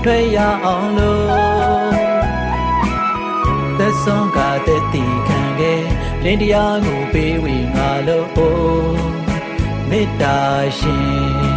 [0.03, 1.97] ထွက်ရအောင်လို့
[3.79, 5.83] သက်ဆုံးကတဲ့တီခံခဲ့
[6.25, 8.29] လင်းတရားကိုပေးဝေငါလို့
[9.91, 10.39] မေတ္တာ
[10.79, 11.57] ရှင်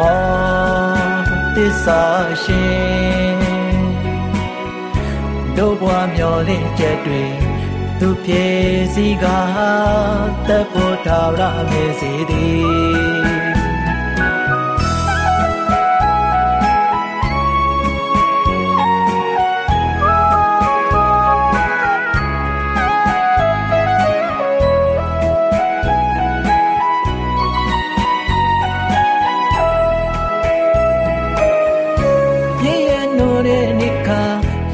[0.00, 1.22] အော်
[1.54, 2.02] သစ္စာ
[2.42, 3.82] ရှင်
[5.56, 7.51] တို့ဘွားမျောလင့်ချက်တွေ
[8.00, 8.46] သူပြေ
[8.94, 9.24] စီက
[10.48, 13.32] တပ်ဖို့ထာဝရမေစီသည်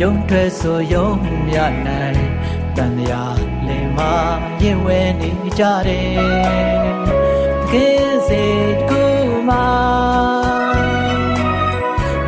[0.02, 1.08] ယုံထွက်ဆိုယုံ
[1.46, 2.07] မြနိုင်တန်ရာလင်မ
[4.62, 6.18] ရင်ဝဲနေကြတယ်
[7.70, 8.44] တကယ်စေ
[8.90, 9.02] ကူ
[9.48, 9.50] မ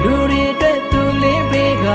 [0.03, 1.87] လူတွေအတွက်သူလေးပေးက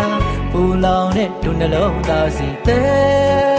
[0.51, 3.54] ပူလောင်တဲ့ဒုနှလုံးသားစီတဲ့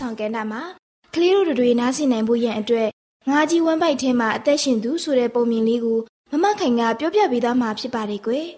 [0.00, 0.62] ဆောင်ကဏ္ဍမှာ
[1.14, 2.88] ကလေးတို့တွေနားဆင်နိုင်ဖို့ရန်အတွက်
[3.30, 5.98] ငါးကြီးဝမ်းပိုက်ထဲမှာအသက်ရှင်သူဆိုတဲ့ပုံမြင်လေးကို
[6.32, 8.46] မမခိုင်ကပြောပြပေးသားမှာဖြစ်ပါတယ်ကွယ်။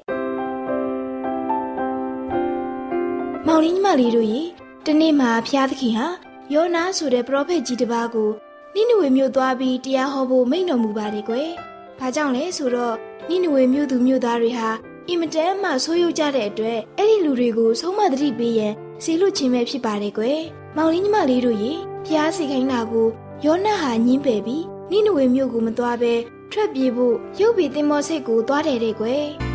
[3.47, 4.41] မောင်လေးညီမလေးတို့ရေ
[4.87, 6.07] တနေ့မှာဖျားသခင်ဟာ
[6.53, 8.31] ယောနာဆိုတဲ့ပရောဖက်ကြီးတစ်ပါးကို
[8.75, 11.49] နိနဝေမြို့သွားပြီးတရားဟောဖို့မိန့်တော်မူပါတယ်ကွယ်။
[11.99, 12.95] ဘာကြောင့်လဲဆိုတော့
[13.29, 14.69] နိနဝေမြို့သူမြို့သားတွေဟာ
[15.09, 20.43] အင်မတန်မှဆိုးရုပ်ကြတဲ့အတွက်အဲ့ဒီလူတွေကိုဆုံးမသတိပေးရန်စီလွတ်ခြင်းပဲဖြစ်ပါတယ်ကွယ်။
[20.77, 21.73] မောင်လေးညီမလေးတို့ရေ
[22.07, 23.09] ဖျားစီခိုင်းတာကို
[23.45, 26.15] ယောနာဟာညင်းပယ်ပြီးနိနဝေမြို့ကိုမသွားဘဲ
[26.53, 29.25] ထွက်ပြေးဖို့ရုပ်ပြီးတင်မောစိတ်ကိုသွားတယ်တဲ့ကွယ်။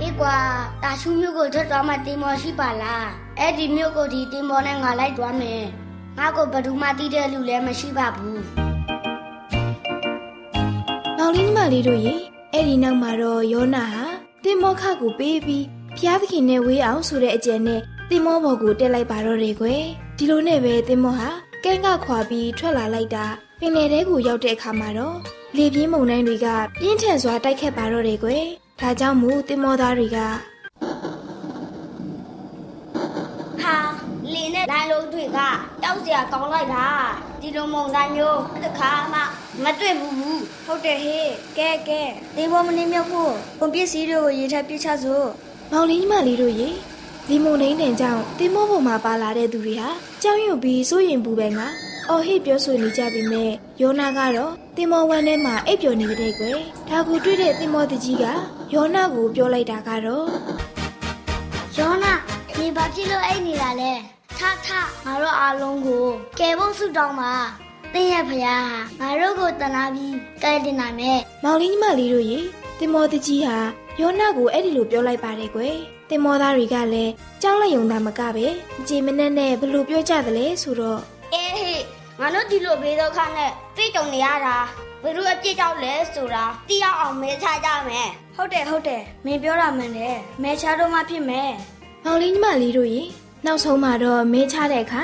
[0.00, 0.36] အေးကွာ
[0.82, 3.06] တာရှူမျိုးကိုထွက်သွားမှတင်မော်ရှိပါလား
[3.38, 5.62] အဲ့ဒီမျိုးကိုဒီတင်မော်နဲ့ငါလိုက်သွားမယ်
[6.18, 8.40] ငါကိုဘယ်သူမှတီးတဲ့လူလည်းမရှိပါဘူး
[11.18, 12.14] မောင်လေးညီမလေးတို့ရေ
[12.52, 14.04] အဲ့ဒီနောက်မှာတော့ယောနာဟာ
[14.44, 15.64] တင်မောခကိုပေးပြီး
[15.96, 19.82] ဖျားသခင်နဲ့ဝေးအောင်ဆိုတဲ့အကြံနဲ့ တင်မောဘော်ကိုတက်လိုက်ပါတော့တယ်ကွယ်
[20.16, 21.30] ဒီလိုနဲ့ပဲတင်မောဟာ
[21.64, 23.26] ကဲကခွာပြီးထွက်လာလိုက်တာ
[23.60, 25.16] ပင်လယ်ထဲကိုရောက်တဲ့အခါမှာတော့
[25.56, 26.46] လေပြင်းမုန်တိုင်းတွေက
[26.80, 28.44] ပြင်းထန်စွာတိုက်ခတ်ပါတော့တယ်ကွယ်
[28.80, 30.18] ဒါကြောင့်မို့တင်မောသားတွေက
[33.62, 33.76] ဟာ
[34.32, 35.38] လင်းနဲ့လိုင်းလုံးတွေက
[35.82, 36.86] တောက်စရာကောင်းလိုက်တာ
[37.40, 39.20] ဒီလိုမုံတိုင်းမျိုးတစ်ခါမှ
[39.64, 42.02] မတွေ့ဘူးဘူးဟုတ်တယ်ဟေးကဲကဲ
[42.36, 45.26] တင်မော်မနေမြောက်ဖို့ကုန်ပစ္စည်းတွေကိုရေထပ်ပြချစို့
[45.72, 46.70] မောင်လေးညီမလေးတို့ရေ
[47.28, 49.90] ဒီမုန်တိုင်းတန်ကြောင့်တင်မောပေါ်မှာပါလာတဲ့သူတွေဟာ
[50.22, 51.60] ကြောက်ရွံ့ပြီးစိုးရင်ပူပန်က
[52.08, 53.50] အော်ဟစ်ပြောဆိုနေကြပြီမဲ့
[53.82, 58.24] ယောနာကတော့တင်မောဝမ်းထဲမှာအိပ်ပျော်နေတဲ့ကွယ်ဒါကိုတွေ့တဲ့တင်မောတကြီးက
[58.74, 60.26] ယောနာကိုပြောလိုက်တာကတော့
[61.78, 62.12] ယောနာ
[62.58, 63.92] နေပါဖြစ်လို့အဲ့နေတာလဲ
[64.38, 64.68] ထထ
[65.04, 66.06] ငါတို့အားလုံးကို
[66.38, 67.32] ကယ်ဖို့ဆုတောင်းပါ
[67.94, 72.38] တင်းရဲ့ဖယားဟာငါတို့ကိုတနာပြီးကယ်တင်နိုင်မယ်မောင်လေးညီမလေးတို့ရေ
[72.78, 73.58] တင်မောတကြီးဟာ
[74.00, 75.78] ယောနာကိုအဲ့ဒီလိုပြောလိုက်ပါတယ်ကွယ်
[76.10, 78.46] တင်မောသားတွေကလည်းကြောက်လန့်ယုံတာမကပဲ
[78.80, 81.00] အကြည်မနဲ့နဲ့ဘယ်လိုပြောကြသလဲဆိုတော့
[81.34, 81.84] အေးဟေး
[82.20, 84.56] ငါတို့ဒီလိုဘေးဒုက္ခနဲ့သိကြုံနေရတာ
[85.02, 91.50] ဘယ်လိုအပြစ်ကြောင့်လဲဆိုတာသိရအောင်မဲချကြမယ်ဟုတ်တယ်ဟုတ်တယ်မင်းပြောတာမှန်တယ်မဲချတော့မှဖြစ်မယ်
[92.04, 93.02] မောင်လေးညီမလေးတို့ရေ
[93.46, 95.02] နောက်ဆုံးမှာတော့မဲချတဲ့အခါ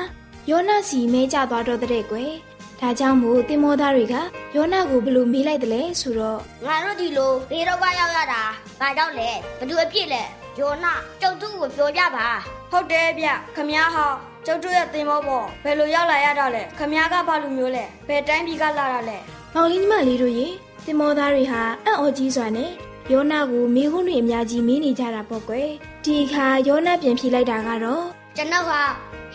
[0.51, 2.33] ယောနာစီမဲကြသွားတော့တဲ့ကွယ်
[2.81, 4.15] ဒါကြောင့်မို့တင်မောသားတွေက
[4.57, 8.43] ယောနာကိုဘယ်လိုမေးလိုက်တယ်လဲဆိုတော့ငါတို့ဒီလိုဘေးဒုက္ခရောက်ရတာ
[8.81, 10.23] ဘာကြောင့်လဲဘယ်သူအပြစ်လဲ
[10.59, 10.87] ယောန
[11.21, 12.27] ကျုပ်တို့ကိုပြောပြပါ
[12.71, 19.19] ဟုတ်တယ်ဗျခမည်းဟောင်းကျုပ်တို့ရဲ့သင်္ဘောပေါ်ဘယ်လိုရောက်လာရတော့လဲခမည်းကဘာလူမျိုးလဲဘယ်တိုင်းပြည်ကလာတာလဲ
[19.55, 20.47] မောင်လေးညီမလေးတို့ရေ
[20.85, 22.71] သင်္ဘောသားတွေဟာအံ့ဩကြီးစွာနဲ့
[23.13, 25.69] ယောနကိုမိခွန်းတွေအများကြီးမင်းနေကြတာပေါ့ကွယ်
[26.05, 28.05] ဒီအခါယောနပြန်ဖြေလိုက်တာကတော့
[28.37, 28.83] ကျွန်တော်ဟာ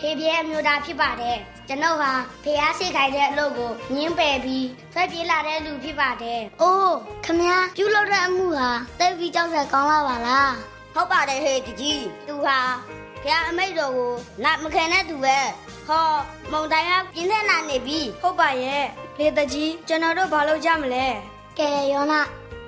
[0.00, 2.12] ဟေပြဲအမျိုးသားဖြစ်ပါတယ်ကျွန်တော်ဟာ
[2.44, 10.52] ဖះဆိတ်ခိုင်တဲ့အလုပ်ကိုငင်းပယ်ပြီးထွက်ပြေးလာတဲ့လူဖြစ်ပါတယ်အိုးခမည်းပြုလုပ်တဲ့အမှုဟာတိတ်ပြီးကြောက်စက်ကောင်းလာပါလား
[10.94, 12.58] ဟုတ်ပါတယ်ဟေတကြီး။သူဟာ
[13.22, 14.12] ဖျားအမိတ်တော်ကို
[14.44, 15.38] နာမခံတဲ့သူပဲ။
[15.88, 16.04] ဟော
[16.52, 18.84] မုံတိုင်းကပြင်းထန်လာနေပြီ။ဟုတ်ပါရဲ့။
[19.18, 21.06] လေတကြီးကျွန်တော်တို့ဘာလုပ်ကြမလဲ။
[21.58, 22.20] ကဲယောနာ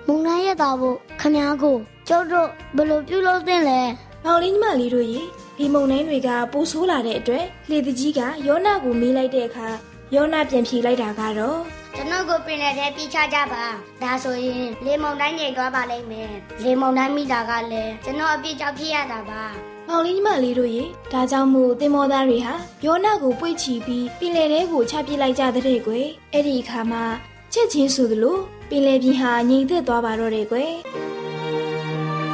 [0.07, 1.77] မုံတိုင်းရဲ့တော်ဖို့ခမ ्या ကို
[2.09, 3.81] ကျုပ်တို့ဘယ်လိုပြုလုပ်သင့်လဲ
[4.25, 5.21] မောင်လေးညီမလေးတို့ရေ
[5.57, 9.69] ဒီမုံနှင်းတွေကပိုဆိုးလာတဲ့အတွက်လေတကြီးကယောနာကိုမေးလိုက်တဲ့အခါ
[10.15, 11.59] ယောနာပြန်ဖြေလိုက်တာကတော့
[11.97, 13.65] ကျွန်တော်ကိုပင်လည်းတဲ့ပြချကြပါ
[14.03, 16.33] ဒါဆိုရင်လေမုန်တိုင်းညိတ်သွားပါလိမ့်မယ်
[16.65, 19.43] လေမုန်တိုင်းမိတာကလည်းကျွန်တော်အပြစ်ကြောင့်ဖြစ်ရတာပါ
[19.89, 27.05] မောင်လေးညီမလေးတို့ရေဒါကြောင့်မို့တင်မောသားတွေဟာယောနာကိုပွေ့ချီပြီးပင်လယ်ထဲကိုချပစ်လိုက်ကြတဲ့ကွယ်အဲ့ဒီအခါမှာ
[27.53, 28.37] ချက်ချင်းဆိုသလို
[28.69, 30.73] ပင်လယ်ပြင်ဟာငြိမ်သက်သွားပါတော့တယ်ကွယ်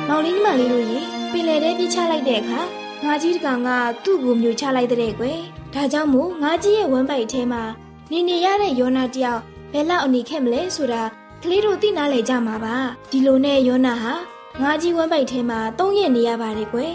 [0.09, 0.99] မောင်လေးညီမလေးတို့ရေ
[1.33, 2.61] ပင်လယ်ထဲပြစ်ချလိုက်တဲ့အခါ
[3.05, 3.71] ငါကြီးတကောင်က
[4.05, 5.38] သူ့ကိုမျိုးချလိုက်တဲ့ကွယ်
[5.75, 7.62] ဒါကြောင့်မို့ငါကြီးရဲ့ဝမ်းပိုက်ထဲမှာ
[8.12, 9.40] နေနေရတဲ့ယောနာတယောက်
[9.73, 11.03] ဘယ်လောက်အနေခဲ့မလဲဆိုတာ
[11.42, 12.77] ကလေးတို့သိနာလေကြမှာပါ
[13.11, 14.14] ဒီလိုနဲ့ယောနာဟာ
[14.62, 16.94] ငါကြီးဝမ်းပိုက်ထဲမှာတုံးရက်နေရပါတယ်ကွယ်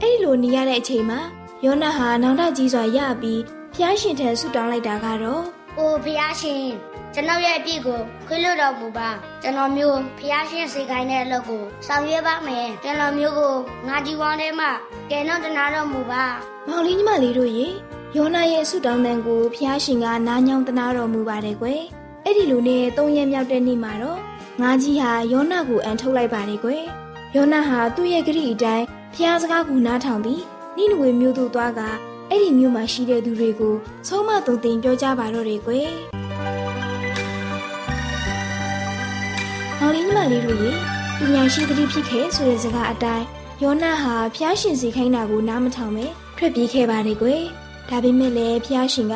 [0.00, 1.20] အဲ့ဒီလိုနေရတဲ့အချိန်မှာ
[1.64, 3.40] ယောနာဟာနောင်တကြီးစွာရပြီး
[3.74, 5.42] ဖျားရှင်ထံဆုတောင်းလိုက်တာကတော့။
[5.78, 6.64] အိုဖျားရှင်
[7.14, 9.08] ကျွန်တော်ရဲ့အပြစ်ကိုခွင့်လွှတ်တော်မူပါ
[9.42, 13.54] ကျွန်တော်မျိုးဖျားရှင်စေခိုင်းတဲ့အလုပ်ကိုဆောင်ရွက်ပါမယ်ကျွန်တော်မျိုးကို
[13.88, 14.70] ငါဒီဝမ်းထဲမှာ
[15.10, 16.24] ကဲတော့တနာတော်မူပါ
[16.68, 17.66] မောင်လေးညီမလေးတို့ရေ
[18.16, 21.82] ယောနာရဲ့ဆုတောင်းတန်ကိုဖျားရှင်ကနားညောင်းတနာတော်မူပါတယ်ကွယ်
[22.24, 24.20] အဲ့ဒီလိုနဲ့သုံးရက်မြောက်တဲ့နေ့မှာတော့
[24.60, 26.82] ငါကြီးဟာယောနာကိုအန်ထုတ်လိုက်ပါတယ်ကွယ်
[27.36, 30.42] ယောနာဟာသူ့ရဲ့ဂရိအတိုင်းဖျားစကားကိုနားထောင်ပြီး
[30.76, 31.80] နိနဝေမြို့သို့သွားက
[32.30, 33.74] အဲ့ဒီမြို့မှာရှိတဲ့သူတွေကို
[34.08, 35.90] ဆုံးမသွန်သင်ပြောကြပါတော့တယ်ကွယ်
[39.80, 40.70] မောင်လေးညီမလေးတို့ရေ
[41.18, 43.26] ပညာရှိသတိဖြစ်ခဲ့ဆိုတဲ့စကားအတိုင်း
[43.62, 47.42] ယောနာဟာဖျားရှင်စီခိုင်းတာကိုနားမထောင်ပဲထွက်ပြေးခဲ့ပါတယ်ကွယ်
[47.88, 49.14] ဒါပေမဲ့လည်းဖျားရှင်က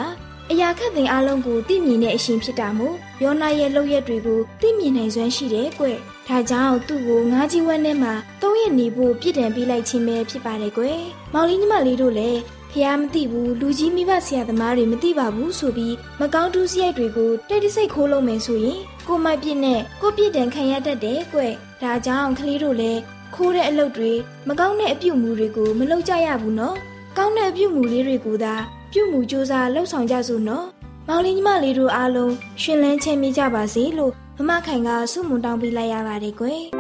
[0.51, 5.87] အရာခတ်သိမ်းအလုံးကိုသိမြင်တဲ့အရှင်ဖြစ်တာမို့ယောနာရဲ့လုပ်ရက်တွေကိုသိမြင်နိုင်စွမ်းရှိတယ်ကွ။
[6.29, 8.11] ဒါကြောင့်သူ့ကိုငါးကြီးဝက်နဲ့မှ
[8.43, 11.01] သုံးရက်နေဖို့ပြစ်ဒဏ်ပေးလိုက်ခြင်းပဲဖြစ်ပါတယ်ကွယ်။
[11.35, 12.41] မောင်လေးညီမလေးတို့လည်း
[12.73, 21.41] ဖះမသိဘူးလူကြီးမိဘဆရာသမားတွေမသိပါဘူးဆိုပြီးမကောင်းတူးစရိုက်တွေကိုတိတ်တဆိတ်ခိုးလုံးမယ်ဆိုရင်ကိုမိုက်ပြစ်နဲ့ကိုပြစ်တန်ခံရတတ်တယ်ကွ။
[21.83, 23.01] ဒါကြောင့်ကလေးတို့လည်း
[23.35, 24.13] ခိုးတဲ့အလုပ်တွေ
[24.49, 26.77] မကောင်းတဲ့အပြုအမူတွေကိုမလုပ်ကြရဘူးနော်။
[27.21, 28.55] ကောင်းတဲ့အပြုအမူလေးတွေကိုသာ
[28.93, 30.67] ပြုမှုစ조사လှုပ်ဆောင်ကြစို့နော်။
[31.09, 36.63] မောင်လေးညီမလေးတို့အားလုံးရှင်လန်းချမ်းမြေ့ကြပါစေလို့မမခိုင်ကဆုမွန်တောင်းပေးလိုက်ရပါတယ်ကွယ်။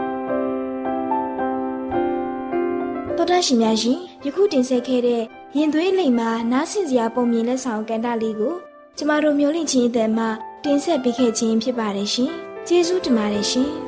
[3.16, 5.22] တော်တာရှင်များရှင်ယခုတင်ဆက်ခဲ့တဲ့
[5.57, 8.55] ရင်သွေးလိမ်မှာနားဆင်စရာပုံမြင်လက်ဆောင်ကန်တာလေးကို
[8.96, 10.29] ကျမတို့မျိုးလင့်ချင်းအသက်မှာ
[10.64, 12.31] တင်ဆက်ပေးခဲ့ခြင်းဖြစ်ပါတယ်ရှင်။
[12.66, 13.70] ကျေးဇူးတင်ပါတယ်ရှင်။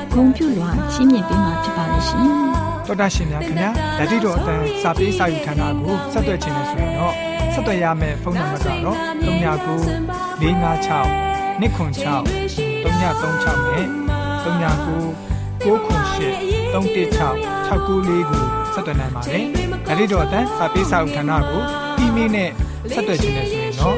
[0.13, 2.25] ဂုဏ်ပြုလွှာချီးမြှင့်ပေးမှာဖြစ်ပါလိမ့်ရှင်။
[2.87, 7.15] တော်တာရှင်များခင်ဗျာဓာတိတော်အတန်းစာပေးစာယူဌာနကိုဆက်သွယ်ခြင်းနဲ့ဆိုရင်တော့
[7.53, 9.31] ဆက်သွယ်ရမယ့်ဖုန်းနံပါတ်ကတော့39
[10.41, 13.87] 656 296 336နဲ့
[14.43, 15.31] 39
[15.63, 16.41] 698
[16.73, 18.43] 316 694ကို
[18.73, 19.43] ဆက်သွယ်နိုင်ပါတယ်
[19.87, 21.61] ဓာတိတော်အတန်းစာပေးစာယူဌာနကို
[21.97, 22.49] အီးမေးလ်နဲ့
[22.93, 23.97] ဆက်သွယ်ခြင်းနဲ့ဆိုရင်တော့